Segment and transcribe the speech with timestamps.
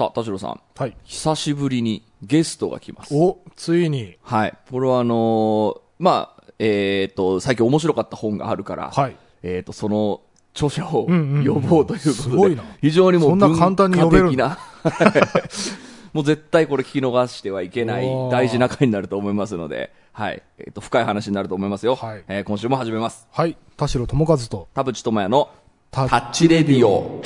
[0.00, 0.60] さあ、田代さん。
[0.76, 0.96] はい。
[1.04, 3.14] 久しぶりにゲストが来ます。
[3.14, 4.16] お、ついに。
[4.22, 4.54] はい。
[4.70, 9.16] これはあのーまあ、えっ、と、最近面白かった本があるから、はい。
[9.42, 10.22] えっ、と、その
[10.54, 14.56] 著者をうんうんうん呼ぼうということで、すごいな非常にもうそんな簡単に呼べる文化
[14.88, 15.38] 的な
[16.14, 20.42] もう絶対これ聞き逃してはいけない大事な回になると思いますので、はい。
[20.58, 21.94] えっ、と、深い話になると思いますよ。
[21.96, 23.28] はいえー今週も始めます。
[23.30, 23.54] はい。
[23.76, 25.50] 田代智和と、田淵智也の
[25.90, 27.20] タタッチレディオ。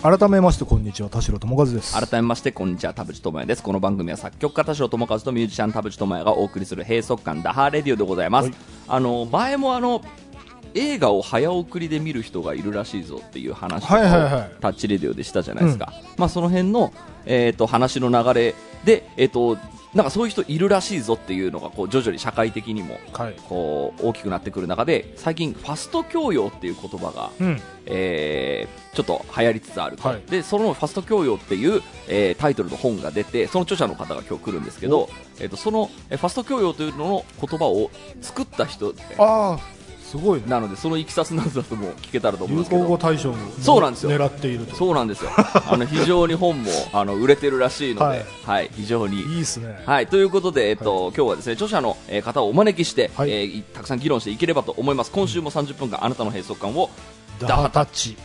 [0.00, 1.92] 改めましてこんにちは、田代智和です。
[1.92, 3.64] 改めましてこんにちは田淵智也です。
[3.64, 8.56] この番組は作曲家田代智和とミュージシャン田淵智也がお送りする閉塞感ダハーレディオでございます、はい。
[8.86, 10.00] あの前もあの
[10.78, 14.56] 映画を早送りで見る人がいるらしいぞっていう話をはいはいはい。
[14.60, 16.92] タッチレディオでしたじゃないですか、まあその辺の、
[17.26, 18.54] えー、と話の流れ
[18.84, 19.58] で、えー、と
[19.94, 23.34] なんかそういう人いるらしいぞっていうのがこう徐々に社会的にもはい。
[23.48, 27.60] こう大きくなってくる中で最近ファスト教養っていう言葉がうん。
[27.86, 30.22] えーちょっと流行りつつあると、はい。
[30.28, 39.58] でそのファスト教養っていう、えータイトルの本が出てその著者の方が今日来るんですけど、えー、とそのえーファスト教養というのの言葉を作った人ああ、
[40.08, 40.46] すごいね。
[40.48, 44.74] なのでそのいきさつなどだとも聞けたらと思うん流ですけど行語大賞をそうなんですよ狙っていると。
[44.74, 48.08] そうなんですよ あの非常に本もあの売れてるらしいので、は
[48.44, 49.82] はいい非常にいいっすね。
[49.84, 56.90] はい、ということで、えっと今日はですね著者のえー方をお招きして、はいえーたくさん議論していければと思います今週も30分間あなたの閉塞感を
[57.38, 58.16] ダハタッチ。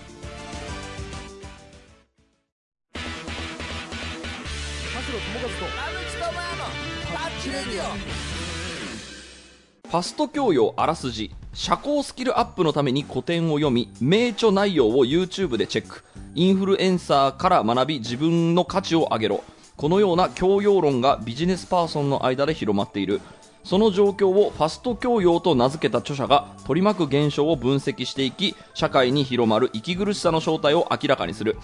[9.94, 11.30] ファスト教養あらすじ。
[11.54, 16.04] 社交スキルアップのために古典を読み名著内容を YouTube でチェック。
[16.34, 19.44] インフルエンサーから学び自分の価値を上げろ。
[19.78, 23.22] このような教養論がビジネスパーソンの間で広まっている。
[23.64, 31.56] その状況をファスト教養と名付けた著者が取り巻く現象を分析していき社会に広まる息苦しさの正体を明らかにする。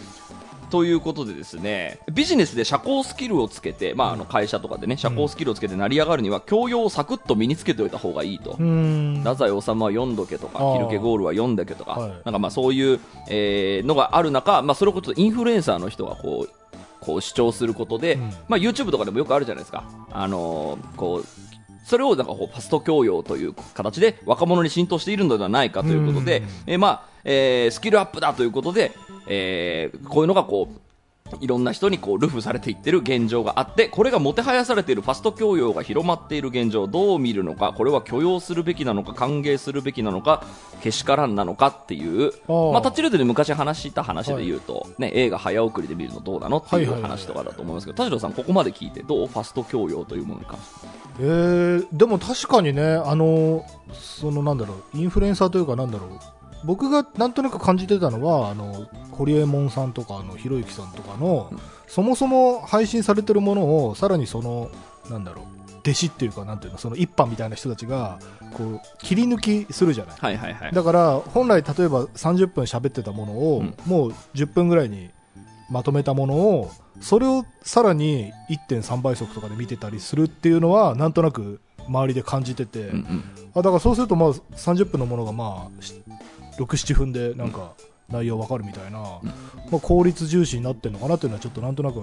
[0.70, 8.54] ということでですねビジネスで社交スキルをつけて、まあ、あの会社とかでね社交スキルをつけて成り上がるには教養をサクッと身につけておいた方がいいと。
[8.54, 12.10] 太宰治は読んどけとかキルケゴールは読んだけとか、はい。
[12.10, 13.00] なんかまあそういう、
[13.30, 16.54] えーのがある中、まあ、それこそインフルエンサーの人がこう
[17.00, 18.22] こう主張することで、うん。
[18.48, 19.84] まあ、YouTube とかでもよくあるじゃないですか。
[20.12, 21.26] あのーこう
[21.86, 26.46] それをなんかこうファスト教養という形で若者に浸透しているのではないかということで、うん。
[26.68, 28.92] えーまあえースキルアップだということで、
[29.30, 30.90] えーこういうのがこう
[31.42, 40.46] いろんな人にこうルフされていってる現状があってこれがもてはやされているファスト教養が広まっている現状をどう見るのかこれは許容するべきなのか歓迎するべきなのか
[40.82, 50.88] けしからんなのかっていうまあ、タッチレードで昔話した話で言うと、ね、映画早送りで見るのどうなのっていはいはいはいう話とかだと思いますけど田代さんここまで聞いてどうファスト教養というものに関して
[51.22, 56.10] えー、でも確かにね、あの、そのなんだろう、インフルエンサーというかなんだろう、
[56.64, 61.52] 僕がなんとなく感じてたのは、あの、ホリエモンさんとか、あの、ひろゆきさんとかの、
[61.88, 64.70] そもそも配信されてるものを、さらにその、
[65.10, 65.46] なんだろう、
[65.80, 68.20] 弟子っていうか、なんていうの、その一般みたいな人たちが、
[68.54, 70.16] こう、切り抜きするじゃない。
[70.20, 70.72] はいはいはい。
[70.72, 73.76] だから、本来例えば30分喋ってたものを、うん。
[73.86, 75.10] もう10分ぐらいに
[75.70, 76.72] まとめたものを、
[77.02, 83.24] それをさらに1.3倍速とかで見てたりするっていうのは、なんとなく周りで感じてて、うんうん。
[83.56, 86.19] あだからそうするとまあ30分のものがまあ
[86.78, 87.74] し6、7分でなんか
[88.10, 89.22] 内容わかるみたいな、ま
[89.78, 92.02] あ、効率重視になってるのかなっていうのはちょっとなんとなく、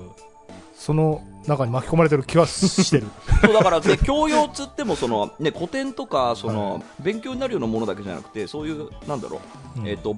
[0.87, 3.09] その中に巻き込まれてる気はしてる。
[3.43, 9.41] そうだから、ね、教養っつってもその、ね、古典とかその、勉強になるようなものだけじゃなくてそういうなんだろ
[9.79, 9.89] う、うん。
[9.89, 10.17] えー、と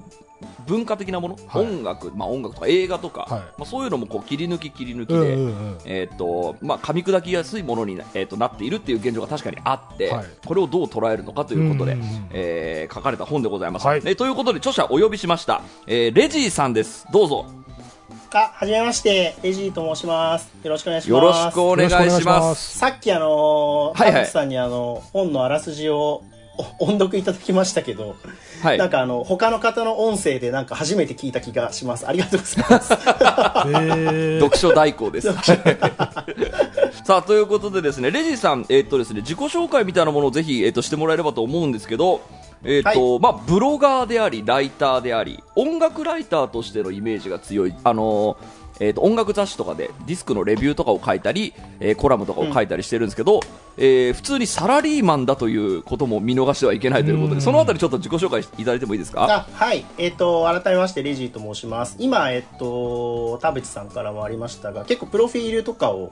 [0.67, 1.65] 文化的なもの、はい。
[1.65, 3.39] 音楽、まあ、音楽とか映画とか、はい。
[3.39, 5.77] まあ、そういうのもこう切り抜き切り抜きで、うんうんうん。
[5.85, 10.25] えーとまあ、噛み砕きやすいものにな,、えー、となっているっていう現状が確かにあって、はい。
[10.45, 12.27] これをどう捉えるのかということで、うんうんうん。
[12.29, 14.01] えー書かれた本でございます、はい。
[14.05, 17.07] えーということで著者お呼びしました、えーレジーさんです。
[17.11, 17.45] どうぞ
[18.31, 20.51] あ、はじめまして、レジーと申します。
[20.63, 21.25] よろしくお願いしよます。
[21.25, 26.23] よろしくお願いしまますすさっきあのー、はいはい田口さんにあの、本のあらすじを
[26.79, 28.15] お 音読いただきましたけど、
[28.61, 32.07] はいなんかあの、他の方の音声でなんか初めて聞いた気がします。
[32.07, 32.89] ありがとうございます。
[34.39, 35.33] 読書代行です。
[37.03, 42.21] さあ、ということでですね、レジさん、えっ、とですね、自己紹介みたいなものをぜひ、えっ、と、してもらえればと思うんですけど、
[42.63, 53.41] えっ、と、まあ、ブロガーであり、ライターであり、音楽ライターとしてのイメージが強い、あのーえー、と音楽雑誌とかでディスクのレビューとかを書いたり、えーコラムとかを書いたりしてるんですけど、
[53.77, 59.25] えー普通にサラリーマンだということも見逃してはいけないということで、そのあたりちょっと自己紹介いただいてもいいですか？
[59.29, 59.83] あはい。
[59.97, 61.97] えっ、と、改めまして、レジーと申します。
[61.99, 66.09] 今、えっ、と、田淵さんからもありましたが、結構プロフィールとかを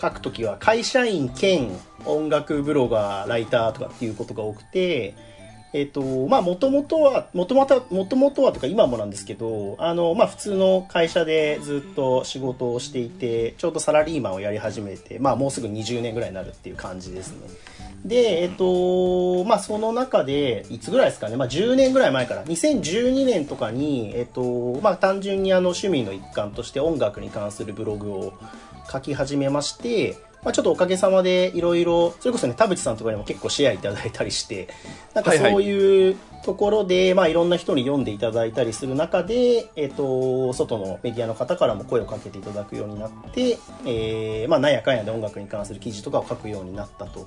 [0.00, 1.70] 書くときは会社員兼
[2.06, 5.14] 音楽ブロガー、ライターとかっていうことが多くて、
[5.76, 17.48] えっ、と、まあ、もともとは、もともとは、もともとはとか今もなんですけど、あの、まあ、普通の会社でずっと仕事をしていて、ちょうどサラリーマンをやり始めて、まあ、もうすぐ20年ぐらいになるっていう感じですね。
[18.06, 28.32] で、えっ、と、まあ、その中で、いつぐらいですかね、まあ、10年ぐらい前から、2012年とかに、えっ、と、まあ、単純にあの、趣味の一環として音楽に関するブログを
[28.90, 30.16] 書き始めまして、
[30.46, 34.68] まあ、ちょっとおかげさまでいろいろ、それこそね、田淵さんとかにも結構シェアいただいたりして、
[35.12, 35.50] なんかはいはい。
[35.50, 47.26] そういうところで、まあいろんな人に読んでいただいたりする中で、えっ、と、外のメディアの方からも声をかけていただくようになって、えーまあなんやかんやで音楽に関する記事とかを書くようになったと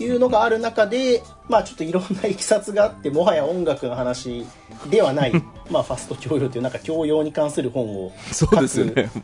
[0.00, 4.46] いうのがある中で、まあちょっといろんないきさつがあって、もはや音楽の話
[4.88, 5.32] ではない、
[5.70, 8.54] まあファスト教養というなんか教養に関する本を書く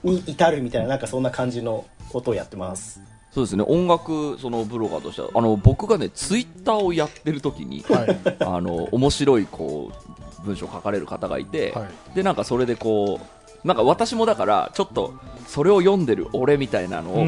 [0.05, 3.01] に至るみたいな、なんかそんな感じのことをやってます。
[3.31, 3.65] そうですね。
[3.67, 8.21] 音楽そのブロガーとしてはあの僕がねツイッターをやってる時に、はい。
[8.41, 9.93] あの面白いこ
[10.43, 12.15] う文章を書かれる方がいて、はい。
[12.17, 13.21] でなんかそれでこ
[13.65, 15.15] うなんか私もだからちょっと
[15.47, 17.23] それを読んでる俺みたいなのをこ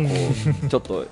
[0.64, 1.06] う、ちょっと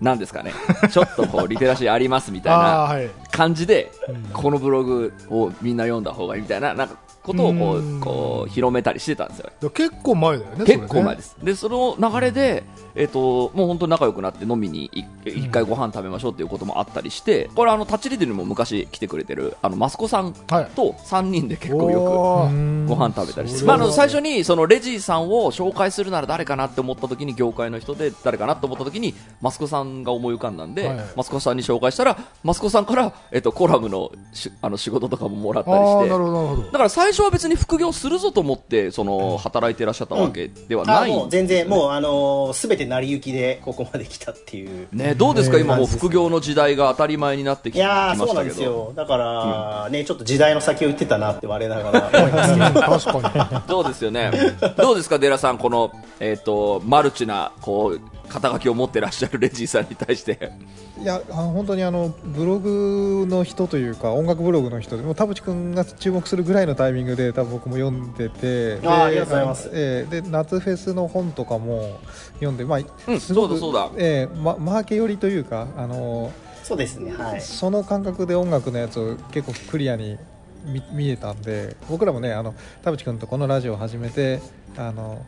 [0.00, 0.52] なんですかね。
[0.90, 2.58] ちょっとこうリテラシーありますみたいあ
[2.92, 4.22] な感じで、うん。
[4.32, 7.98] このブログをみんな読んだ方がいいみたいななんかことをこうん。
[7.98, 9.50] うこう広めたりしてたんですよ。
[9.60, 20.66] で結構前だよね結構前でです、でその流れで、えっともう本当に仲良くなって飲みに一一回ご飯食べましょうっていうこともあったりして、これあのタッチリデルにも昔来てくれてるあのマスコさんはい。
[20.74, 30.98] と3人で結構よくご飯食べたりして、はまあ、あの最初にそのレジーさんを紹介するなら誰かなって思った時に業界の人で誰かなって思った時にマスコさんが思い浮かんだんで、はい。
[31.16, 36.08] マスコさんに紹介したらマスコさんから、えっと、コラムのしあの仕事とかももらったりして。
[36.08, 44.88] だから最初は別に副業するぞと思ってその働いてらっしゃったわけではない、あもう全然、もう、あのすべて成り行きでここまで来たっていう。
[44.92, 48.92] ね、どうですか、えー今もう副業の時代が当たり前になってききいやー、ましそうなんたけど、ですよ。
[48.94, 52.54] だから、ね、ちょっと時代の先を言ってたなって我ながら思います。
[52.54, 52.80] けど。
[52.80, 54.30] 確か どうですよね、
[54.76, 60.52] どうですか、デラさん、この、えっとマルチなこう肩書きを持ってらっしゃるレジーさんに対して、
[61.00, 68.78] いやあの本当にあのブログの人というか音楽ブログの人でもう田淵君が注目するぐらいのタイミングで多分僕も読んでて。
[68.78, 69.70] であーありがとうございます。
[69.72, 71.98] えーで夏フェスの本とかも
[72.34, 72.78] 読んで、まあ
[73.08, 74.04] うんすごくそうだそうだ。
[74.04, 76.32] えーま、マーケ寄りというかあの
[76.62, 77.40] そうですね、はい。
[77.40, 80.18] その感覚で音楽のやつを結構クリアに
[80.66, 84.40] 見見えたんで僕らもねあの田淵君とこのラジオを始めて
[84.76, 85.24] あの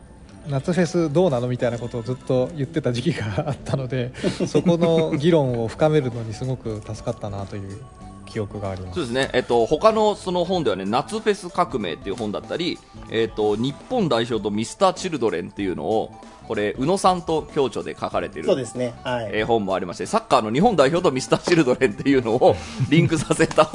[0.49, 4.13] 夏フェスどうなのみたいなことをずっと言ってた時期があったので
[4.49, 7.79] そこの議論を深めるのにすごく助かったなという
[8.27, 8.95] 記憶があります。
[8.95, 12.79] そうですね、えっと他のその本ではね、夏フェス革命っていう本だったり、
[13.11, 16.13] えっと日本代表とミスターチルドレンっていうのを、
[16.47, 19.31] これ、宇野さんと共著で書かれてるそうですね、はい。
[19.33, 22.55] えー本もありまして、サッカーの日本代表とミスターチルドレンっていうのを
[22.89, 23.69] リンクさせた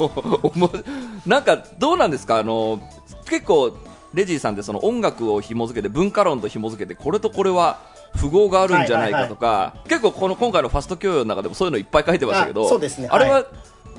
[1.26, 2.38] なんかどうなんですか？
[2.38, 2.80] あの
[3.28, 3.76] 結構
[4.16, 7.78] レジーさんってその音楽を紐付けて文化論と紐付けてこれとこれは
[8.16, 13.08] 符号があるんじゃないかとか、結構この今回のファスト教養の中でもそういうのいっぱい書いてましたけどあそうですね。
[13.10, 13.44] あれは、はい。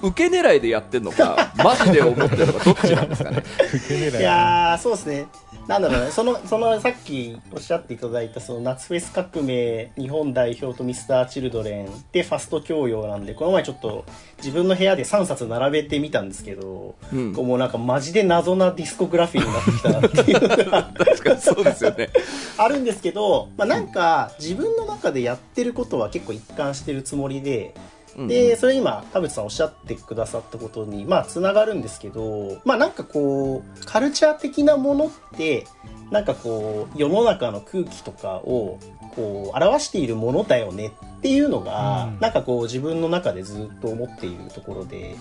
[0.01, 3.43] 受け狙いでやってるのか マジで思ってるのかどっちなんですかね？
[4.19, 5.27] いやー、そうですね。
[5.67, 14.05] なんだろうね、その、その、さっきおっしゃっていただいた、その、夏フェス革命、日本代表とミスターチルドレンで、ファスト教養なんで、この前ちょっと、
[14.37, 17.33] 自分の部屋で3冊並べてみたんですけど、うん。
[17.33, 20.65] もうなんか、マジで謎なディスコグラフィーになってきたなっていう。
[20.65, 22.09] のが確かにそうですよね。
[22.57, 35.67] あるんですけど、まあ、なんか、自分の中でやってることは結構一貫してるつもりで、うんで、それ今、田淵さんおっしゃってくださったことに、まあ、つながるんですけど、まあ、なんかこう、カルチャー的なものって、
[36.09, 38.79] なんかこう、世の中の空気とかを、
[39.15, 42.19] こう、表しているものだよねっていうのが、うん。
[42.19, 45.15] なんかこう、自分の中でずっと思っているところで、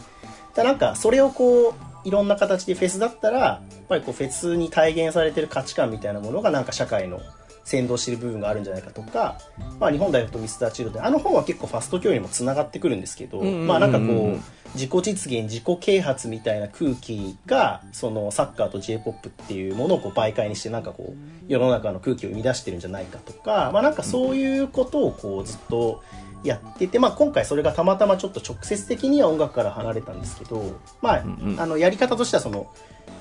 [0.54, 1.74] だなんか、それをこう、
[2.08, 7.20] いろんな形でフェスだったら、やっぱりこう、フェスに体現されてる価値観みたいなものが、なんか社会の
[7.66, 9.38] 先導している部分があるんじゃないかとか、
[9.80, 14.40] まあ、日本代表とミスターチルドあの本は結構ファスト教養にもつながってくるんですけど、まあなんかこう
[14.75, 21.14] 自己実現自己啓発みたいな空気がそのサッカーと j p o p っていうものをこう媒介にしてなんかこう
[21.49, 26.04] 世の中の空気を生み出してるんじゃないかとか、まあ、なんかそういうことをこうずっと
[26.44, 31.25] やってて、まあ、今回それがたまたまちょっと直接的には音楽から離れたんですけど、まあ
[31.58, 32.73] あのやり方としてはその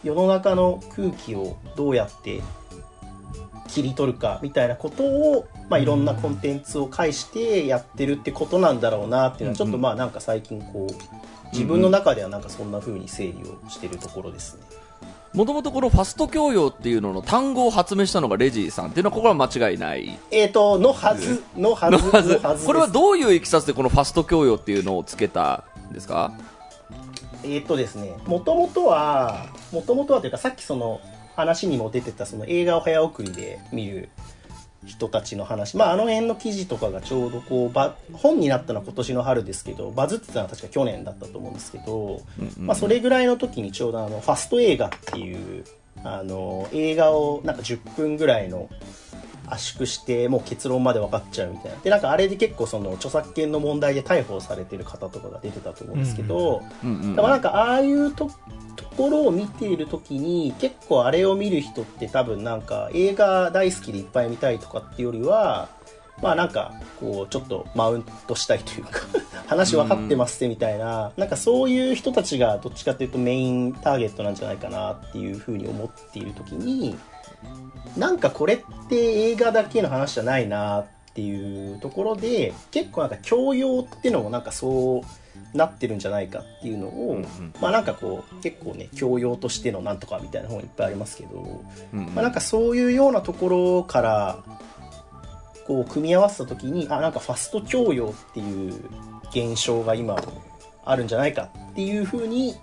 [0.04, 2.42] 世の中の空気をどうやって
[3.68, 10.94] 切り取るかみたいなことを、まあ、いろんなコンテンツを介してやってるってことなんだろうなっていうのはちょっとまあなんか最近こう
[11.52, 14.62] 自分の中ではなんかそんな風に整理をしてるところですね。
[15.34, 20.18] もともとこのファスト教養っていうのの単語を発明したのがレジーさんっていうのはここは間違いない。
[20.32, 22.34] えっ、と、のはず、のはず、のはず。
[22.36, 26.32] のはずこれはどういういきさつでこのファスト教養っていうのをつけたんですか？
[27.44, 31.02] えっ、とですね、もともとは、もともとはというか、さっきその
[31.36, 34.10] 話にも出てた、その映画を早送りで見る
[34.86, 42.22] 人たちの話、まあ、あの辺の記事とかがちょうどこう、ば本になったのは今年の春ですけど、バズってたのは確か去年だったと思うんですけど、
[42.58, 45.66] まあ、それぐらいの時にちょうどあの、ファスト映画っていう、
[46.04, 48.70] あの、映画をなんか10分ぐらいの
[49.48, 51.78] 圧縮してもう結論まで分かっちゃうみたいな。
[51.78, 58.30] でなんかあれで結構その著作権の問題で逮捕されてる方とかが出てたと思うんですけど、うんうんだからなんかああいうと
[58.76, 65.70] ところを見ている時に結構あれを見る人って多分なんか映画大好きでいっぱい見たいとかっていうよりは
[66.22, 69.02] まあなんかこうちょっとマウントしたいというか
[69.48, 71.12] 話分かってますってみたいな。
[71.18, 76.98] なんかそういう人たちがどっちかっていうとメインターゲットなんじゃないかなっていうふうに思っている時に
[77.98, 78.60] なんかこれっ
[78.90, 85.02] て映画だけの話じゃないなっていうところで結構なんか教養っていうのもなんかそ
[85.54, 87.54] うなってるんじゃないかっていうのを、うんうん。
[87.62, 92.16] まあなんかこう結構ね教養としてのなんとかみたいな本いっぱいありますけど、うんうん。
[92.16, 94.44] まあ、なんかそういうようなところから
[95.66, 98.76] こう組み合わせた時にあなんかファスト教養っていう
[99.30, 100.18] 現象が今
[100.84, 102.56] あるんじゃないかっていう風に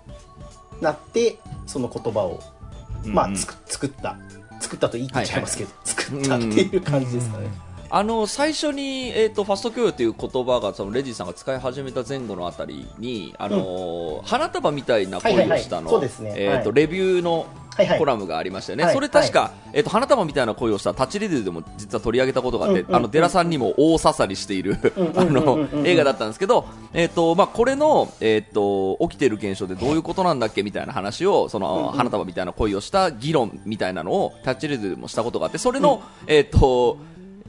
[0.79, 2.39] なってその言葉を
[3.05, 4.17] まあ、つく作った
[4.73, 7.47] 作ったと言い切っちゃいますけど、作ったっていう感じですかね、
[7.95, 16.33] あの最初に、えー、とファスト教養という言葉がそのレジーさんが使い始めた前後のあたりに、あのー花束みたいな恋をしたの、はいはいはいそうですね。
[16.35, 17.45] えーとはいレビューの
[17.75, 17.99] はいはい。
[17.99, 18.93] コラムがありましたよね、はい。
[18.95, 22.95] それ確か、えー、と花束みたいな恋をしたタッチレディでも実は取り上げたことがあって、うんうん。
[22.95, 25.85] あのデラさんにも大刺さりしているうんうんあうんうんのうん。
[25.85, 31.91] 映画だったんですけど、えーとまあ、これの、えー、と起きている現象でどういうことなんだっけみたいな話をその、うんうん。
[31.91, 36.97] 花束みたいな恋をした議論みたいなのをタッチレディでもしたことがあってそれの、えーと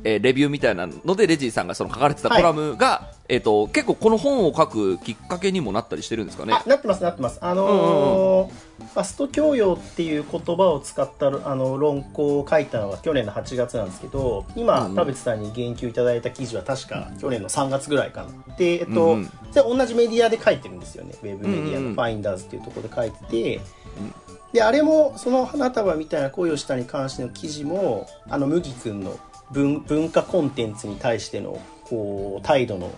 [0.04, 6.52] えーレビューみたいなのでレジーさんがその書かれてたコラムが、えー、と結構この本を書くきっかけにもなったりしてるんですかね。
[6.52, 7.38] あなってますなってます。
[7.40, 14.96] あのーファスト教養っていう言葉を使ったあの論考を書いたのが去年の8月なんですけど今、うんうん。
[14.96, 18.56] 田淵さんに言及いただいた記事は確か去年の3月ぐらいかな。
[18.56, 21.14] でえっと、うん同じメディアで書いてるんですよね。
[21.22, 21.88] ウェブメディアうんうん。
[21.90, 23.60] のファインダーズっていうところで書いてて、
[24.52, 29.18] であれもその花束みたいな恋をしたに関しての記事もあの麦君の
[29.54, 32.92] 文文化コンテンツに対してのこう態度の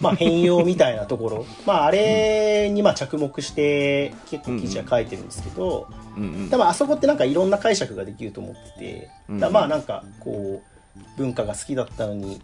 [0.00, 1.46] まあ変容みたいなところ。
[1.66, 10.70] まああれにまあ着目して結構記事は書いてるんですけど、うんうん多分あそこってなんかいろんな解釈ができると思ってて、うんだまあなんかこう
[11.16, 12.40] 文化が好きだったのに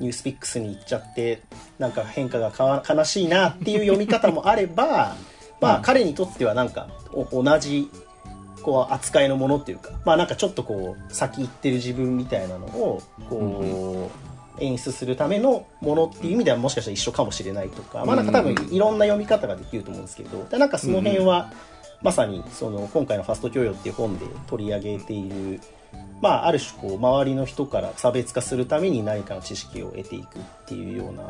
[0.00, 1.42] ニュースピックスに行っちゃって
[1.78, 5.16] なんか変化が悲しいなっていう読み方もあれば
[5.60, 7.90] まあ彼にとってはなんかお同じ
[8.62, 14.10] こう扱いのものっていうかまあなんかちょっとこう先行ってる自分みたいなのをこ
[14.58, 21.52] う演出するためのものっていう意味ではもしかしたら一緒かもしれないとかまあなんか多分いろんな読み方ができると思うんですけどでなんかその辺は
[22.02, 25.60] まさにその今回の「ファスト教養」っていう本で取り上げている、
[26.20, 31.28] まあ、ある種こう周りの人から差別化するために何かの知識を得ていくっていうような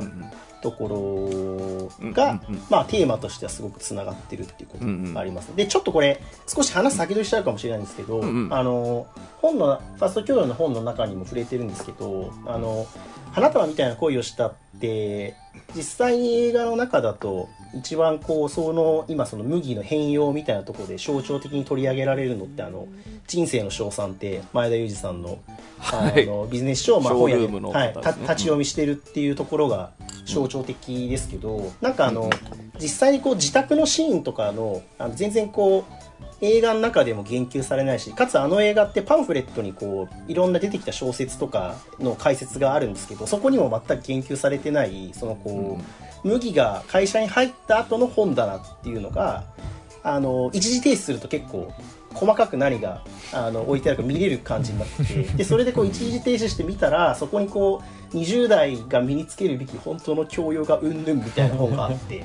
[0.63, 2.41] ところが、
[2.71, 8.27] まあ、テーマとしてはすごくつながってるっていうことがあります、でちょっとこれ少し話先取りしちゃうかもしれないんですけど、あ
[8.63, 9.07] の
[9.41, 12.87] 本のファスト教養の本の中にも触れてるんですけどあの
[13.33, 15.35] 花束みたいな恋をしたって
[15.75, 22.89] 実際に映画の中だと一番こうその今その麦の変容みたいなところで象徴的に取り上げられるのってあの
[23.27, 25.39] 人生の称賛って前田裕二さんの
[25.81, 26.27] あはい。
[26.27, 29.91] のビジネス書をまあショー本屋で、ルームのはい、立ち読みしてるっていうところが
[30.25, 32.31] 象徴的ですけど、なんかあの
[32.81, 35.98] 実際にこう自宅のシーンとかのあの全然こう
[36.41, 45.79] 映画の中でも言及されないしかつあの映画ってパンフレットにこういろんな出てきた小説とかの解説があるんですけどそこにも全く言及されてないそのこ
[46.25, 49.45] う、麦が会社に入った後の本棚っていうのが
[50.03, 51.73] あの一時停止すると結構
[52.15, 53.03] 細かく何が
[53.33, 62.25] あの置いてあるか見れる感じになってて でそれでこう一時停止して見たらそこにこう20代が身につけるべき本当の教養がうんぬんみたいな本があって。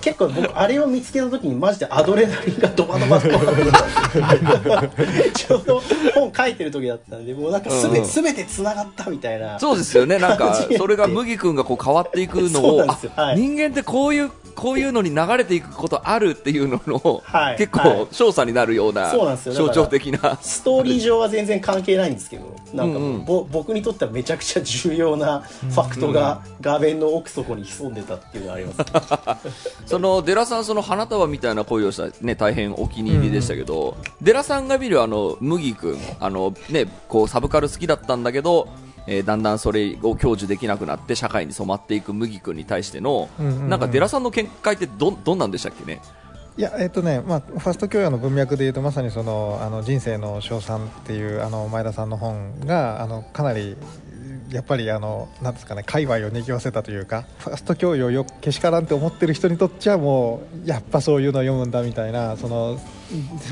[0.00, 4.88] 結構僕あれを見つけた時にマジでアドレナリンがドバドバドバ
[5.34, 5.82] ちょうど
[6.14, 12.86] 本書いてる時だったんでもうなんかすべ,、うん全てつながったみたいなそうですよね、なんか、それが麦君がこう変わっていくのを、
[13.34, 17.56] 人間ってこういうこういうのに流れていくことあるっていうのの、はい。
[17.56, 18.06] 結構はい。
[18.08, 19.54] 調査になるようなそうなんですよ。
[19.54, 20.38] だから象徴的な。
[20.40, 23.24] ストーリー上は全然関係ないんですけどなんかうんうん。
[23.24, 29.48] ぼ、僕にとってはめちゃくちゃ重要なファクトが画面の奥底に潜んでたっていうのがあります、
[29.86, 38.68] そのデラさんその花束みたいな恋をしたね大変お気に入りでしたけど、デラさんが見るあの麦君あのねこうサブカル好きだったんだけど、
[39.06, 46.00] えーだんだんそれを享受できなくなって社会に染まっていく麦君に対しての、なんかデラさんの見解ってどどんなんでしたっけね？
[46.56, 53.76] いやえっとね、まあ、ファースト教養の文脈でいうとまさにそのあの人生の称賛っていうあの前田さんの本があのかなり
[54.50, 62.78] やっぱりあのなんですかね界隈を賑わせたというかファースト教養よけしからんって思ってる人にとっちゃもうやっぱそういうのを読むんだみたいなその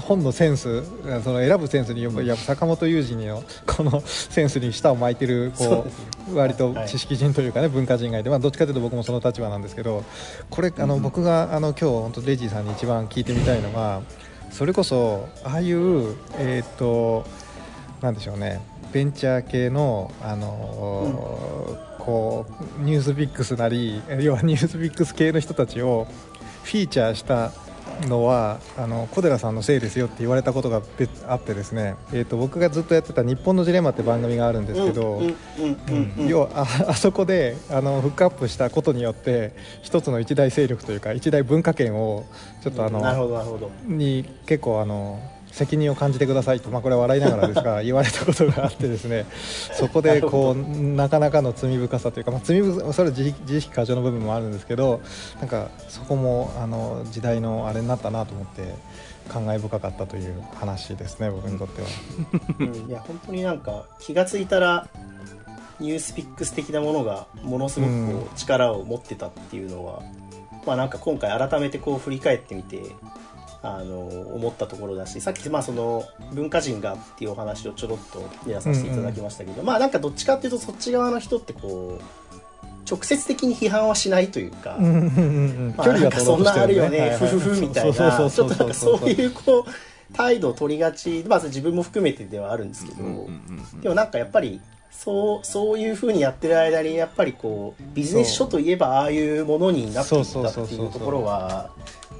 [0.02, 0.84] 本のセンス
[1.22, 5.86] その選ぶセンスにやっぱ坂本雄二の このセンスに舌を巻いてるこそ
[6.32, 6.88] う割とはい。
[6.88, 10.04] 知識人というかね文化人外で、まあ、どっちかというと僕もその立場なんですけど
[10.50, 14.02] これあの僕があの今日本当レイジーさんに一番聞いてみたいのが
[14.50, 17.24] それこそああいうえっ、と
[18.02, 18.60] なんでしょうね
[18.92, 22.46] ベンチャー系のあのこ
[22.78, 26.06] うニュースビックスなり要はニュースビックス系の人たちを
[26.64, 27.52] フィーチャーした
[28.08, 35.36] のはあの小寺さんのせいですよって言われたことが別あってですね、えー、と僕がずっとやってた「日本のジレンマ」って番組があるんですけど、うんうん
[35.88, 42.24] うんうん要はあ あそこであのフックアップしたことによって一つの一大勢力というか一大文化圏を
[42.62, 43.70] ちょっとあの、なるほどなるほど。
[43.86, 45.20] に結構あの
[45.52, 49.26] 責任を感じてくださいと、まあ、これは笑いながらですが 言われたことがあってですね
[49.72, 55.00] そこでこうなかなかの罪深さというか、まあ、罪深それは自意識過剰の部分もあるんですけど
[55.38, 58.62] なんかそこもあの時代のあれになったなと思って
[59.28, 61.88] 感慨深かったという話ですね僕にとっては。
[62.58, 62.90] うん。
[62.90, 64.88] いや本当になんか気がついたら
[65.78, 70.02] ニュースピックス的なものがものすごくこう力を持ってたっていうのは、
[70.66, 72.82] まあなんか今回改めてこう振り返ってみて
[73.62, 82.22] あの思ったところだしさっきまあその文化人がっていうお話をちょろっとやらさせていただきましたけど、まあなんかどっちかっていうとそっち側の人ってこう
[82.90, 85.00] 直接的に批判はしないというか、うんうんうんう
[85.70, 85.74] ん。
[85.76, 87.92] まあ、なんかそんなあるよね、ふふふみたいな、
[88.30, 93.80] ちょっとなんかそういうこう、態度を取りがち、まあ自分も含めてではあるんですけど、うんうんうん。
[93.80, 94.60] でもなんかやっぱり、
[94.92, 101.70] そう、そういう風にやってる間に、やっぱりこう、ビジネス書といえばああいうものになっていったっていうところは、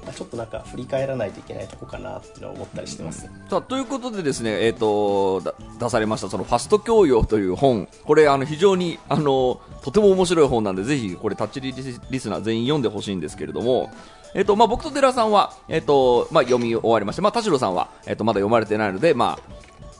[0.03, 3.29] まあちょっとなんか振り返らないといけないとこかなっていうのは思ったりしてます。
[3.49, 7.87] さあということでですね、えー、とだ出されましたそのファスト教養という本。
[8.03, 13.91] これあの非常にあのとても面白い本なんでぜひこれタッチリリリスナー全員読んでほしいんですけれども、
[14.35, 19.52] えーとまあ、僕と寺さんは、えーとまあ、読み終わりまして、まあ、田代さんは、えー、とまだ読まれてないので、まあ、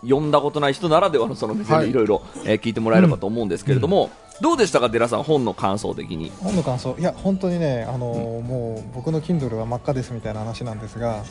[0.03, 1.85] 読んだことない人ならではのその目線はい。
[1.85, 4.09] でいろいろえー聞いてもらえればと思うんですけれども、
[4.41, 6.31] どうでしたか寺さん本の感想的に？
[6.39, 6.95] 本の感想。
[6.99, 7.97] いや本当にねあの、
[8.45, 11.23] もう僕の Kindle は真っ赤ですみたいな話なんですが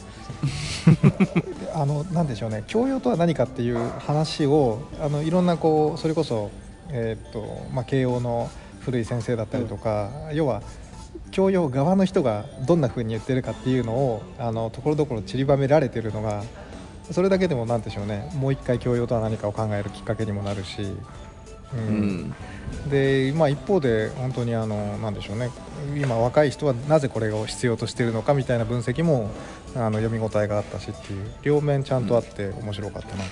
[1.74, 2.64] あのなんでしょうね。
[2.66, 6.50] 教養とは何かっていう話をあのいろんなこうそれこそ
[6.90, 10.62] えーっとまあ慶応の古い先生だったりとか、要は
[11.30, 16.42] 教養側の人がどんな風に言ってるかっていうのをあのところどころ散りばめられてるのが
[17.10, 18.30] それだけでもなんでしょうね。
[18.34, 22.34] もう一回教養とは何かを考えるきっかけにもなるし、ううん。
[22.88, 25.50] でまあ、一方で本当にあのなんでしょうね。
[25.96, 29.30] 今若い人はなぜこれを必要としているのかみたいな分析も
[29.74, 31.30] あの読み応えがあったしっていう。
[31.42, 33.24] 両面ちゃんとあって面白かったな、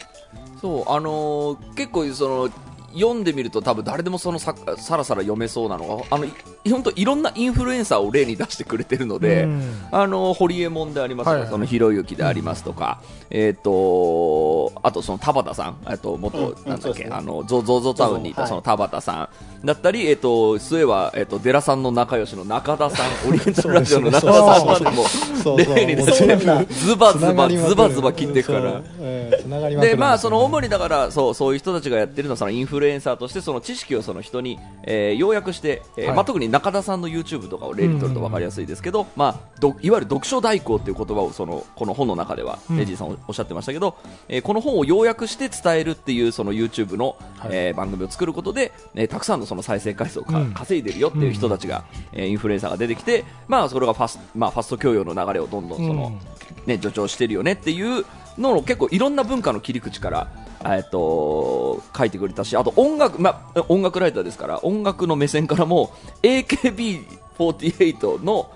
[0.61, 2.51] そうあのー結構その
[2.93, 6.33] 読んでみると多分誰でもそのささらさら読めそうなのがあのい
[6.69, 9.89] 本当いろんなインフルエンサーを例に出してくれてるので、うん。
[9.91, 11.51] あの堀江門でありますとか、はいはい。
[11.51, 17.11] そのひろゆきでありますとか、えっ、とあとその田畑さん、えっと元、うんうんなんだっけ、ね。
[17.13, 18.51] あのゾゾゾタウンにいたはい。
[18.51, 19.31] その田畑さ
[19.63, 26.61] んだったり、えっ、と末はえっ、とデラさんの仲良しの中田さん、 オリエンタルラジオの中田さんまでも例に出そうなんだ。
[26.61, 28.83] してズバズバズバズバ切っていくから。
[29.01, 36.17] ええ繋がりまくるでまあそのに主にだからそうそういう人たちがやってるのはそのインフルエンサーとしてその知識をその人に、えー要約して、えーはい。
[36.17, 42.77] まあ、特に中田さんの YouTube とかを例にとると分かりやすいですけど、まあ、どいわゆる読書代行っていう言葉をそのこの本の中では、うん。
[42.77, 43.97] レジーさんおおっしゃってましたけど、
[44.29, 47.51] えーこの本を要約して伝えるっていうその YouTube の、はい。
[47.53, 56.67] えー番組を作ることで、えーたくさんのその再生回数を稼いでるよっていう人たちが、えーインフルエンサーが出てきて、まあ、それがファス,、まあ、ファスト教養の流れをどんどんその、うん。
[56.67, 58.05] ね、助長してるよねっていう
[58.39, 60.29] のを結構いろんな文化の切り口から、
[60.65, 65.93] えっと書いてくれたしあと音楽、まあ、音楽ライターですから音楽の目線からも
[66.23, 68.51] AKB48 の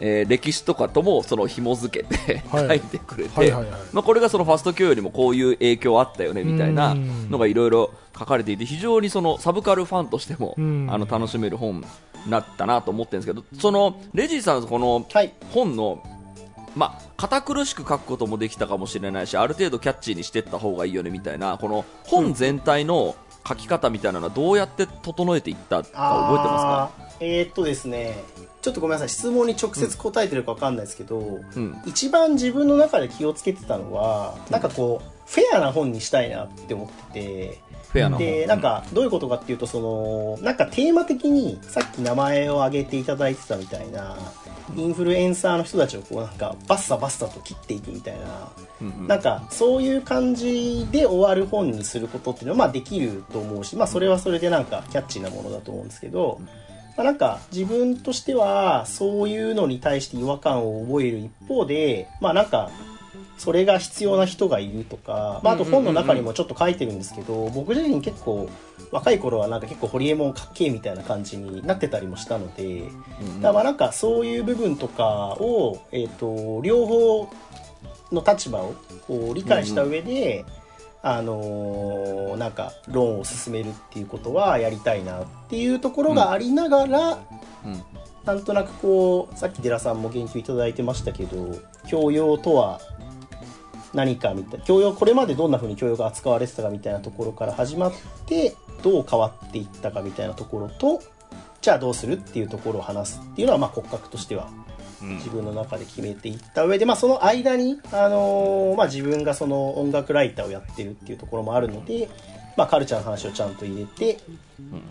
[0.00, 2.68] えー歴史とかともその紐付けてはい。
[2.68, 3.52] 書いてくれて、
[3.92, 10.88] まあ、これがそのファスト教よりもこういう影響あったよねみたいなうんのがいろいろ書かれていて非常にそのサブカルファンとしてもうん。
[10.90, 11.86] あの楽しめる本に
[12.30, 15.32] なったなと思ってるんですけどそのレジーさんこのはい。
[15.52, 16.02] 本の
[16.74, 26.82] まあ、堅苦しく書くこともできたかもしれないしある程度キャッチーにしていった方がいいよねみたいなこの本全体の書き方みたいなのはどうやって整えていったか覚えてますか？
[26.82, 28.24] あーえーっとですね
[28.62, 29.08] ちょっとごめんなさい。
[29.10, 31.18] 質問に直接答えてるかわかんないですけど、
[31.54, 31.76] うん。
[31.84, 37.60] 一番自分の中で気をつけてたのはなんかこうフェアな本にしたいなって思って
[37.92, 39.80] てでなんかどういうことかっていうとそ
[40.38, 44.16] のなんかテーマ的にさっき名前を挙げていただいてたみたいな
[44.76, 48.50] インフルエンサーの人たちをこうなんかバッサバッサと切っていくみたいな
[48.80, 49.06] うんうん。
[49.06, 56.40] なんかそういう感じで終わる本にすることっていうのはまあできると思うし、まあ、それはそれでなんかキャッチーなものだと思うんですけど、
[56.96, 62.70] まあ、なんか自分としてはそういうのに対して違和感を覚える一方でまあなんか
[63.36, 68.48] それが必要な人がいるとか、まあ、あと本の中にもちょっと書いてるんですけど僕自身結構
[68.90, 72.64] 若い頃はなんか結構ホリエモンかっけえみたいな感じになってたりもしたので。
[72.64, 77.28] うんだからまあなんかそういう部分とかを、えー、と両方
[78.12, 78.74] の立場を
[79.06, 80.44] こう理解した上で、
[81.02, 87.18] あのーなんか論を進めるっていうことはやりたいなっていうところがありながら、
[87.64, 87.82] うん。
[88.24, 92.80] なんとなくこうさっき寺さんも言及いただいてましたけど教養とは
[93.94, 97.92] 何かみたいな教養これまでどんな風に教養が扱われてたかみたいなところから始まっ
[98.26, 101.02] てどう変わっていったかみたいなところと
[101.60, 104.50] じゃあどうするっていうところを話すっていうのはまあ骨格としては
[105.02, 112.08] うん自分の中で決めていった上で、まあ、その間に、あのーまあ、自分がその音楽ライターをやってるっていうところもあるので、
[112.56, 114.18] まあ、カルチャーの話をちゃんと入れて、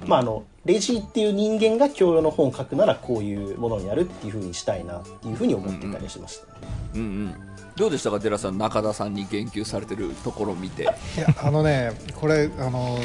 [0.06, 6.83] まあ、あのレジーっていう人間が教養の本を書くならこういうものになるっていうふうにしたいなっていうふうに思ってたりしましたね。
[6.96, 7.36] うんうん。
[7.76, 10.84] どうでしたか寺さん中田さんに言及されてるところを見て。
[10.84, 10.94] いや
[11.42, 13.00] あのねこれあの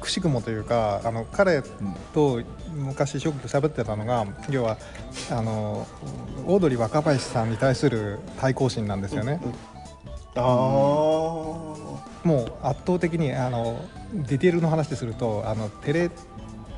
[0.00, 1.62] くしくもというかあの彼
[2.12, 2.42] と
[2.74, 4.76] 昔よく喋ってたのが要は
[5.30, 5.86] あの
[6.46, 9.40] オードリー若林さんに対する対抗心なんですよね、
[10.34, 10.42] あー。
[12.24, 13.80] もう圧倒的にあの
[14.12, 16.10] ディテールの話でするとあのテレ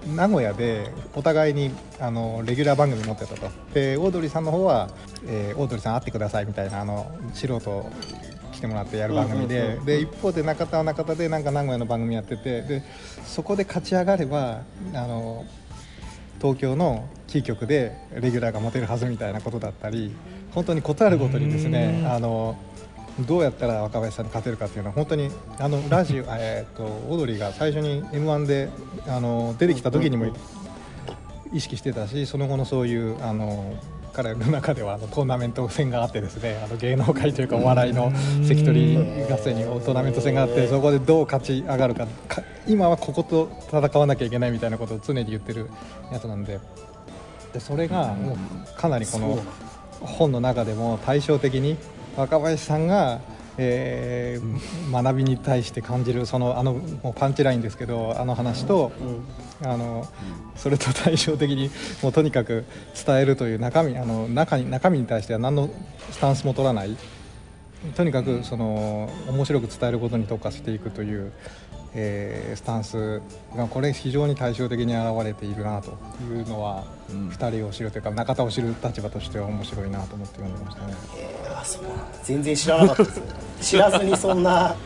[0.07, 3.49] 名古屋でお互いにあのレギュラー番組持ってたと。
[3.73, 4.89] でオードリーさんの方は、
[5.27, 7.91] えーオードリーさん会ってくださいみたいなあの素人
[8.53, 12.63] 来てもらってやる番組で,、で一方で中田は中田でなんか名古屋の番組やってて。
[12.63, 12.83] で
[13.25, 14.63] そこで勝ち上がれば
[14.93, 15.45] あの
[16.41, 20.15] 東京のキー局でレギュラーが持てるはずみたいなことだったり
[20.53, 22.13] 本当に事あるごとにですねうん。
[22.13, 22.57] あの
[23.21, 28.69] どうやったら若林さんに勝てるかっていうのは本当にあのラジオ、 えー、とオードリーが最初に m 1で
[29.07, 30.27] あの出てきた時にも
[31.53, 33.75] 意識してたしその後のそういうあの
[34.13, 38.13] 彼の中ではあのトーナメント戦があってですねあの芸能界というかお笑いの
[38.47, 45.69] 関取合戦にトーナメント戦があってそこでどう勝ち上がるかか今はここと戦わなきゃいけないみたいなことを常に言ってる
[46.13, 46.59] やつなんで。
[47.53, 49.39] でそれがもうかなりこの
[50.01, 51.77] 本の中でも対照的に
[52.17, 53.21] 若林さんが、
[53.57, 59.25] えー学びに対して感じるそのあのもうパンチラインですけどあの話と、うん。
[59.69, 60.07] あの
[60.57, 61.71] それと対照的に
[62.03, 62.65] もうとにかく
[63.07, 65.71] 伝えるという中身あの中に中身に対しては何の
[66.11, 66.97] スタンスも取らない。
[67.97, 71.33] とにかくその面白く伝えることに特化していくという、
[71.95, 73.21] えースタンス
[73.55, 77.29] がこれ非常に対照的に現れているなというのは、うん。
[77.29, 80.95] 2人を知るというか中田を知る立場としては面白いなと思って読んでましたね。
[81.65, 83.17] そうなんだ全然知らなかったです。
[83.17, 83.23] ね
[83.61, 84.77] 知らずにそんな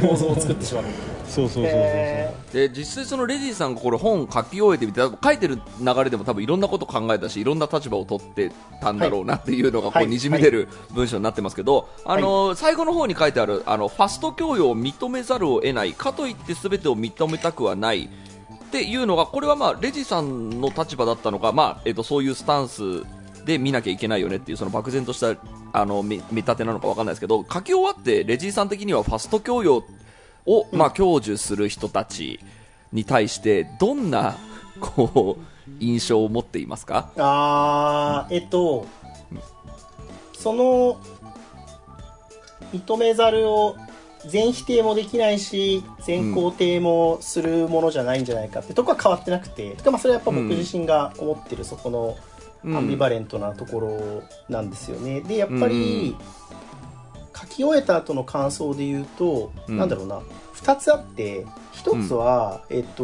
[0.00, 0.84] 構造を作ってしまう。
[1.28, 10.04] そうそうそうそうそう、へで実際そのレジーさんがこれ本書き終えてみて書いてる流れでも多分いろんなこと考えたしいろんな立場を取ってたんだろうなっていうのがこはい。
[10.04, 22.82] うにじみ出る文章になってますけど、あの最後の方に書いてあるあのファスト教養を認めざるを得ないかといって全てを認めたくはないっていうのがこれはまあレジさんの立場だったのか、まあえっとそういうスタンス
[23.44, 25.36] で見なきゃいけないよねっていうその漠然とした
[25.72, 29.84] あの見見立てなのかわかんないですけど書き終わってレジーさん的にはファスト教養
[30.46, 32.40] を、まあ、享受する人たち
[32.92, 34.36] に対してどんな
[34.80, 37.10] こう印象を持っていますか？
[37.16, 38.86] あーえっと
[40.34, 41.00] その
[42.72, 43.76] 認めざるを
[44.26, 52.31] 全否定もできないし全肯定もするものじゃないんじゃないかってとこは変わってなくて、てかまあそれはやっぱ僕自身が思ってるそこのうん
[52.64, 56.16] アンビバレントなところなんですよね、でやっぱり、
[57.34, 59.78] 書き終えた後の感想で言うと、うん。
[59.78, 60.20] なんだろうな。
[60.54, 63.02] 2つあって1つは、えっと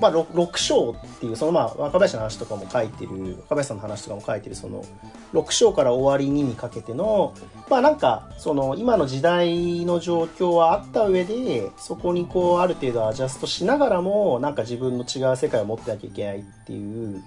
[0.00, 4.84] まあ 6, 6章っていうそのまあ若林の話とかも書いてる若林さんの話とかも書いてるその
[5.32, 7.34] 6章から終わりににかけての
[7.68, 17.22] まあなんかその今の時代の状況はあった上でそこにこうある程度アジャストしながらもなんか自分の違う世界を持ってなきゃいけないっていう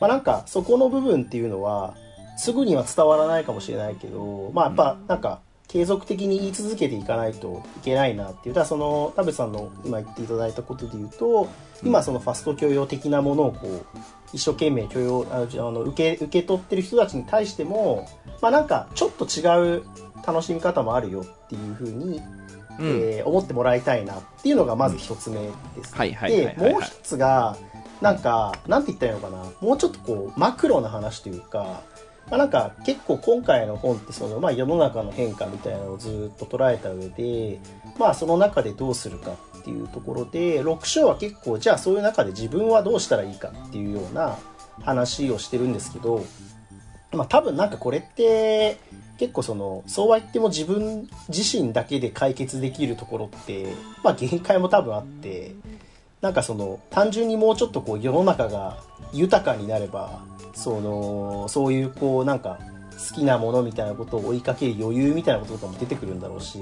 [0.00, 1.94] まあなんかそこの部分っていうのは
[2.36, 8.54] すぐには伝わらないかもしれないけどまあやっぱなんか継続的に言い続けていかないといけないなっていう。
[8.54, 11.48] だその田淵さんの今言っていただいたことで言うと
[11.84, 13.98] 今そのファスト許容的なものをこう
[14.32, 18.08] 一生懸命許容ああの受け受け取ってる人たちに対しても
[18.42, 19.84] まあなんかちょっと違う
[20.26, 22.20] 楽しみ方もあるよっていうふうに、
[22.78, 22.86] うん。
[22.86, 25.94] えー思ってもらいたいなっていうのがまず一つ目です。
[25.94, 26.64] はいはいはいはいはい。
[26.64, 27.56] でもう一つが
[28.00, 29.44] なんかなんて言ったらいいのかな。
[29.60, 31.82] もうちょっとこうマクロな話というか、
[32.30, 37.60] まあ、なんか結構今回の本ってその、まあ、世の中の変化みたいなのをずっと捉えた上で、
[37.98, 44.38] まあ、その中でどうするかっていうところで6章は結構じゃあそういう中で自分はどうしたらいいかっていうような
[44.82, 46.24] 話をしてるんですけど、
[47.12, 48.78] まあ、多分なんかこれって
[49.18, 55.54] 結構そのそうは言っても自分自身だけで解決できるところって、まあ、限界も多分あって
[56.20, 58.78] なんかその単純にもうちょっとこう世の中が
[59.12, 60.22] 豊かになれば
[60.54, 62.58] そのそういうこうなんか
[63.08, 66.58] 好きなものみたいなことを追いかける余裕みたいなこととかも出てくるんだろうし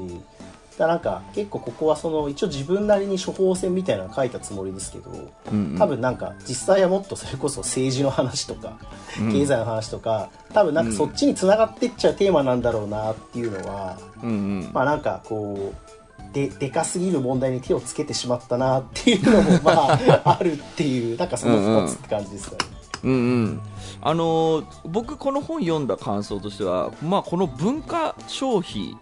[0.79, 5.79] だなんか結構ここはその一応自分なりに処方箋みたいなの書いたつもりですけどうんうん。
[5.79, 8.79] 多分なんか実際はもっとそれこそ政治の話とか
[9.21, 9.33] うん。
[9.33, 14.71] 経済の話とか多分なんかそっちに繋がってっちゃうテーマなんだろうなっていうのはうんうん。
[14.73, 15.88] まあなんかこう
[16.33, 22.79] ででかすぎる問題に手をつけてしまったなっていうのもまああるっていうなんかその2つって感じですかね。
[23.05, 23.15] うんう
[23.45, 23.61] ん
[24.01, 28.97] あのー僕この本読んだ感想としては、まあ、この文化消費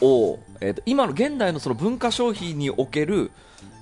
[0.00, 3.30] を、えーと今の現代のその文化消費における、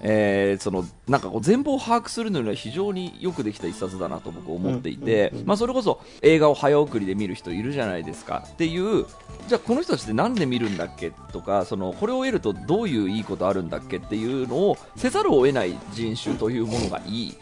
[0.01, 8.45] えーそのなんかこう全貌を把握するのには非常によくできた一冊だなと僕思っていて、まあ、それこそ映画を早送りで見る人いるじゃないですか。
[8.49, 9.07] っていう
[9.49, 17.37] じゃあこの人たちってなんで見るんだっけとかそのこれを得るとどういういいことあるんだっけっていうのをせざるを得ない人種というものがいい、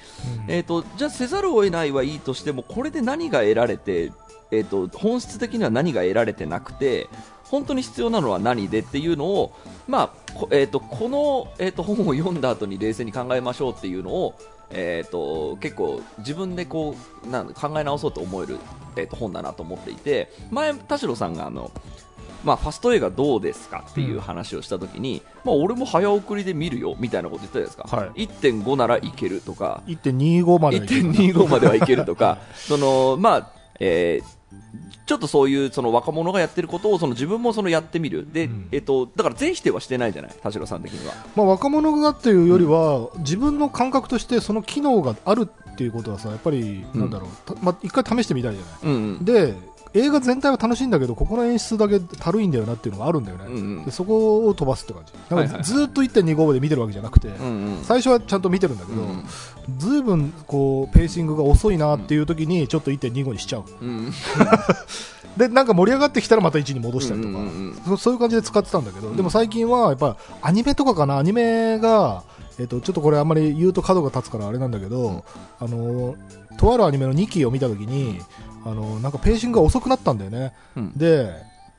[0.49, 4.13] えー、とじゃあせざるを得ないはいいとしてもこれで何が得られて、
[4.51, 7.09] えー、と本質的には何が得られてなくて
[7.51, 9.53] 本当に必要なのは何でっていうのを、
[9.89, 14.39] まあこえー、とこの、えー、と本を読んだ後に冷静に考えましょうっていうのを、
[14.71, 16.95] えー、と結構自分でこ
[17.27, 18.59] うなん考え直そうと思える、
[18.97, 21.73] えー、と本だなと思っていて前、田代さんがあの
[22.43, 28.27] まあ、ファスト映画どうですかっていう話をしたときに、まあ、俺も早送りで見るよみたいなこと言ったじゃないですか、はい。
[28.27, 29.83] 1.5ならいけるとか。
[29.87, 31.03] 1.25まではいける。
[31.13, 32.39] 1.25まではいけるとか。
[32.57, 34.41] その、まあえー
[35.11, 38.29] ちょっとそういうその若者がやってることをその自分もそのやってみる。
[38.33, 38.69] で、うん。
[38.71, 40.31] えっとだから全否定はしてないじゃない？
[40.41, 41.15] 田代さん的には。
[41.35, 48.95] まあ、若者がっていうよりは、自分の感覚としてその機能があるっていうことはさやっぱりうんなんだろう、たまあ、一回試してみたいじゃない？
[48.95, 49.25] うんうん。
[49.25, 49.55] で
[49.93, 53.85] 映画全体は楽しいんだけどここの演出だけたるいんだよなっていうのがあるんだよね、うんうん。
[53.85, 55.13] でそこを飛ばすって感じ。
[55.35, 59.25] はいはいなんかずーっと1.25で見てるわけじゃなくて、うんうん最初はちゃんと見てるんだけど、うん
[59.79, 63.65] ずいぶんこうペーシングが遅いなっていう時にちょっと1.25にしちゃう。
[63.81, 64.13] うん
[65.37, 69.17] でなんか盛り上がってきたらまた1に戻したりとか、うんうんうんそそういう感じで使ってたんだけど、うん。
[69.17, 71.19] でも最近はやっぱアニメとかかな。
[71.19, 72.25] アニメが、
[72.59, 75.25] えっとちょっとこれあんまり言うと角が立つからあれなんだけど、
[75.59, 76.17] あの
[76.59, 78.21] とあるアニメの2期を見た時に
[78.65, 80.93] あのなんかペーシングが遅くなったんだよね、うん。
[80.97, 81.33] で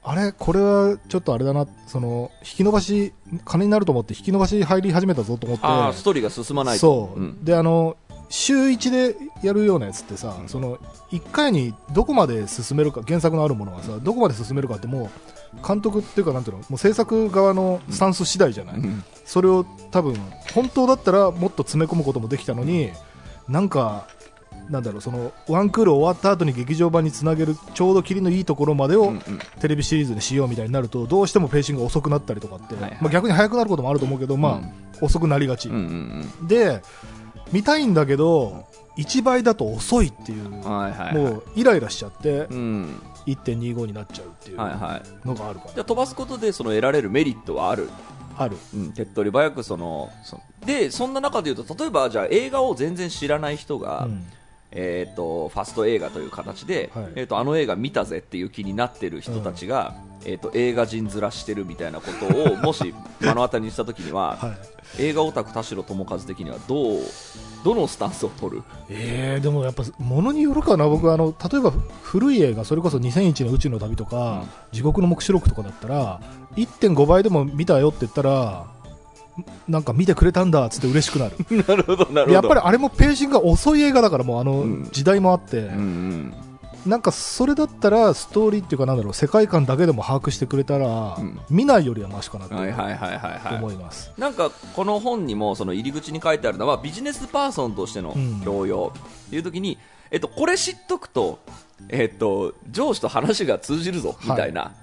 [0.03, 1.67] あれこれはちょっとあれだな。
[1.85, 3.13] その引き伸ばし
[3.45, 5.97] 金になると思って引き伸ばし入り始めたぞと思って。
[5.97, 6.79] ストーリーが進まないと。
[6.79, 7.43] そう、ん。
[7.43, 7.97] であの
[8.29, 10.77] 週1でやるようなやつってさ、その
[11.11, 15.11] 1回にどこまで進めるか原作のあるものがさどこまで進めるかっても
[15.53, 19.03] う監督っていうかなんていうのもう制作側のスタンス次第じゃない、うん。
[19.25, 20.15] それを多分
[20.55, 22.91] 本当だったらもっと詰め込むこともできたのに
[23.49, 24.07] なんか
[24.71, 29.21] なんだろうそのワンクール終わった後に劇場版につなげるちょうど切りのいいところまでをうんうん。
[29.59, 32.97] テレビシリーズにしようみたいになるとどうしてもペーシングが遅くなったりとかって、はいはい。
[33.01, 35.75] まあ、逆に速くなることもあると思うけど、まあ、遅くなりがち、うん
[36.41, 36.81] うんで
[37.51, 38.65] 見たいんだけど
[38.97, 41.15] 1倍だと遅いっていう、うんはいはいはい。
[41.15, 43.01] もうイライラしちゃってうん。
[43.25, 45.27] 1.25になっちゃうっていうはいはい。
[45.27, 47.89] のがあるから、じゃあ飛ばすことでその得られるメリットはある？
[48.37, 48.57] ある。
[48.73, 54.23] うん、手っ取り早くそのそでそんな中でいうと例えばじゃあ映画を全然知らない人が、うん
[54.71, 57.05] えー、とファスト映画という形で、はい。
[57.15, 64.47] えー、とあの映画見たぜっていう気になってる人たちが、えー、と映画人面してるみたいなことをもし 目の当たりにした時には、は
[64.97, 65.03] い。
[65.03, 66.99] 映画オタク田代智和的にはどう
[67.63, 68.63] どのスタンスを取る？
[68.89, 70.87] えー、でもやっぱものによるかな。
[70.87, 76.19] 僕あの例えば古い映画それこそ2001の宇宙の旅とか、地獄の黙示録とかだったら
[76.55, 78.65] 1.5倍でも見たよって言ったら
[79.67, 81.35] なんか見てくれたんだっつって嬉しくなる。
[81.67, 84.89] なるほどなやっぱりあれもページングが遅い映画だからもうあのうん。
[84.91, 86.33] 時代もあって、うんうん。
[86.85, 91.39] なんかそれだったらストーリーっていうかなんだろう世界観だけでも把握してくれたら、うん。
[91.49, 93.55] 見ないよりはマシかなとはいはいはいはいはい。
[93.57, 98.93] 思います、なんかこの本にもその入り口に書いてあるのはビジネスパーソンとしての教養
[99.27, 99.77] っていう時に、
[100.09, 101.39] えっと、これ知っとくと、
[101.89, 104.73] えっと、上司と話が通じるぞみたいな、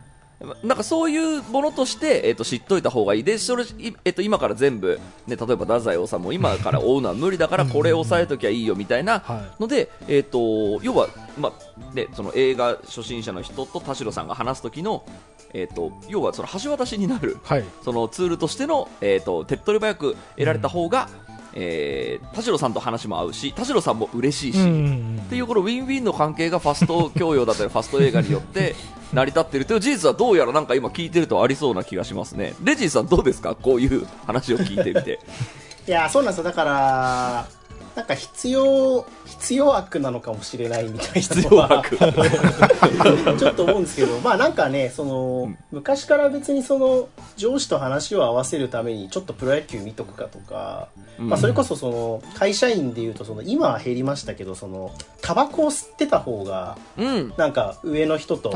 [0.62, 3.24] なんかそういうものとして、えっと、知っといた方がいい。
[3.24, 15.05] でそれ、いえっと、今から全部、ね、例えば太宰治も今から 追うのは無理だからこれを押さえときゃいいよみたいなはので、えっと要は、まあね、その映画初心者の人と田代さんが話す時の、
[15.53, 17.64] えっと要はその橋渡しになるはい。
[17.85, 21.09] そのツールとしての、えー、と手っ取り早く得られた方が、
[21.61, 28.75] えー田代さんと話も合うし田代さんも嬉しいし、うんうんっていうこのウィンウィンの関係がファスト教養だったりファスト映画によって
[29.12, 32.55] 成り立っているという事実はどうやらなんか今聞いてるとありそうな気がしますね。
[32.62, 33.55] レジーさんどうですか？
[33.55, 35.18] こういう話を聞いてみて。
[35.87, 36.44] いやそうなんですよ。
[36.44, 37.49] だから
[37.99, 41.99] なんか必要必要悪なのかもしれないみたいな必要悪。
[43.37, 51.29] ちょっと思うんですけどまあなんかねその、昔から別にその上司と話を合わせるためにちょっとプロ野球見とくかとか、うん。
[51.29, 57.35] まあ、それこそその会社員でいうとその今は減りましたけどそのタバコを吸ってた方がうん。
[57.37, 58.53] なんか上の人と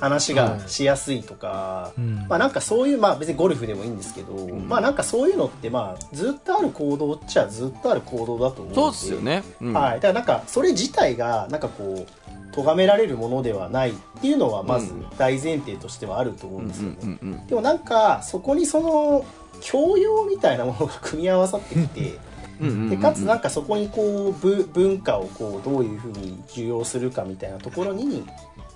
[0.00, 2.26] 話がしやすいとか、うん。
[2.30, 9.72] まあなんかそういうまあ別にゴルフでもいいんですけど、まあなんかそういうのってまあずっとある行動っちゃずっとある行動だと思うんでそうですよね、うん。
[9.72, 15.06] はい、だからなんかそれ自体がなんかこう咎められるものではないっていうのはまずうん。
[15.18, 19.24] 大前提としてはあると思ううんんですよね、でもなんかそこにその
[19.60, 22.18] 教養みたいなものが組み合わさってきて
[22.90, 28.24] でかつなんかそこにこうぶ文化をこうどういうふうに受容するかみたいなところに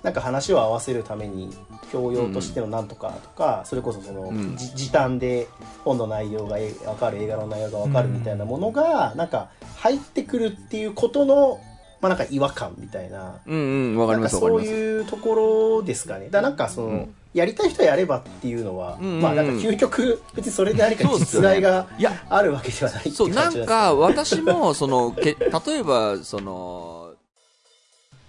[0.03, 1.51] なんか話を合わせるために
[1.93, 5.49] 教養としてのなんとかとか、それこそその、時短で
[5.85, 11.61] 本の内容がえ分かる映画の内容が分かるみたいなものが、なんか入ってくるっていうことの、
[12.01, 13.41] まあ、なんか違和感みたいな。
[13.47, 14.69] うんうんわかりますわかります。
[14.71, 16.31] いうところですかね。
[16.31, 17.15] だなんかその、うん。
[17.33, 19.23] やりたい人はやればっていうのは、うんうんうん。
[19.23, 21.87] まあなんか究極別にそれで何か実害が
[22.29, 27.00] あるわけではないそう、なんか、私も、その、け、例えば、その、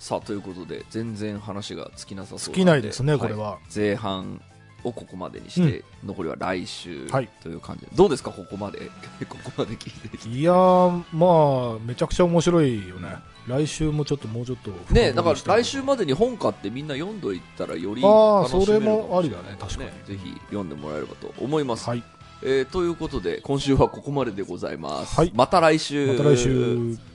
[0.01, 3.59] さあ、ということで、全然話が尽きなさそう尽きないですねこれは。
[3.73, 4.41] 前半
[4.83, 7.29] をここまでにして、残りは来週はい。
[7.43, 8.89] という感じで、どうですか、ここまで？
[9.29, 10.27] ここまで聞いて。
[10.27, 13.09] いやーまあめちゃくちゃ面白いよね。
[13.45, 19.89] 来週もちょっともうちょっとね、だから来週までに本買ってみんな読んどいたらよりあー楽しめるかもしれないそれもありだね確かに。
[20.17, 21.87] ぜひ読んでもらえればと思います。
[21.87, 22.03] はい。
[22.41, 25.15] えーということで、今週はここまででございます。
[25.15, 25.31] はい。
[25.35, 26.07] また来週。
[26.07, 26.93] また来週。
[26.95, 27.10] 続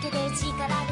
[0.00, 0.89] けで力が